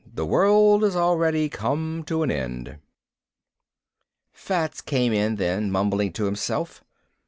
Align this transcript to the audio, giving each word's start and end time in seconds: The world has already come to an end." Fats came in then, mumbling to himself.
The 0.11 0.25
world 0.25 0.81
has 0.81 0.95
already 0.95 1.47
come 1.47 2.03
to 2.07 2.23
an 2.23 2.31
end." 2.31 2.79
Fats 4.33 4.81
came 4.81 5.13
in 5.13 5.35
then, 5.35 5.69
mumbling 5.69 6.11
to 6.13 6.25
himself. 6.25 6.83